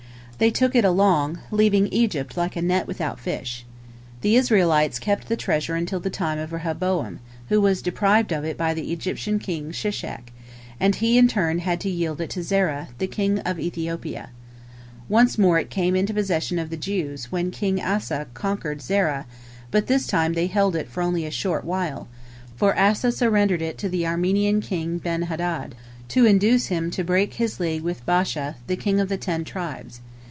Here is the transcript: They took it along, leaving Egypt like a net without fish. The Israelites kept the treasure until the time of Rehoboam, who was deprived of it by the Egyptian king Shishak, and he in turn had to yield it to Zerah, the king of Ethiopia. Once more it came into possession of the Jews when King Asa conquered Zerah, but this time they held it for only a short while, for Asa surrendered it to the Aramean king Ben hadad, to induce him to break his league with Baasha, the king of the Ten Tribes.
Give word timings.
They 0.41 0.49
took 0.49 0.73
it 0.75 0.83
along, 0.83 1.37
leaving 1.51 1.85
Egypt 1.89 2.35
like 2.35 2.55
a 2.55 2.63
net 2.63 2.87
without 2.87 3.19
fish. 3.19 3.63
The 4.21 4.35
Israelites 4.37 4.97
kept 4.97 5.27
the 5.29 5.35
treasure 5.35 5.75
until 5.75 5.99
the 5.99 6.09
time 6.09 6.39
of 6.39 6.51
Rehoboam, 6.51 7.19
who 7.49 7.61
was 7.61 7.83
deprived 7.83 8.31
of 8.33 8.43
it 8.43 8.57
by 8.57 8.73
the 8.73 8.91
Egyptian 8.91 9.37
king 9.37 9.71
Shishak, 9.71 10.31
and 10.79 10.95
he 10.95 11.15
in 11.19 11.27
turn 11.27 11.59
had 11.59 11.79
to 11.81 11.91
yield 11.91 12.19
it 12.21 12.31
to 12.31 12.41
Zerah, 12.41 12.87
the 12.97 13.05
king 13.05 13.37
of 13.41 13.59
Ethiopia. 13.59 14.31
Once 15.07 15.37
more 15.37 15.59
it 15.59 15.69
came 15.69 15.95
into 15.95 16.11
possession 16.11 16.57
of 16.57 16.71
the 16.71 16.75
Jews 16.75 17.31
when 17.31 17.51
King 17.51 17.79
Asa 17.79 18.25
conquered 18.33 18.81
Zerah, 18.81 19.27
but 19.69 19.85
this 19.85 20.07
time 20.07 20.33
they 20.33 20.47
held 20.47 20.75
it 20.75 20.87
for 20.89 21.03
only 21.03 21.23
a 21.23 21.29
short 21.29 21.63
while, 21.65 22.07
for 22.55 22.75
Asa 22.75 23.11
surrendered 23.11 23.61
it 23.61 23.77
to 23.77 23.87
the 23.89 24.05
Aramean 24.07 24.59
king 24.59 24.97
Ben 24.97 25.21
hadad, 25.27 25.75
to 26.07 26.25
induce 26.25 26.65
him 26.65 26.89
to 26.89 27.03
break 27.03 27.35
his 27.35 27.59
league 27.59 27.83
with 27.83 28.03
Baasha, 28.07 28.55
the 28.65 28.75
king 28.75 28.99
of 28.99 29.07
the 29.07 29.17
Ten 29.17 29.43
Tribes. 29.43 30.01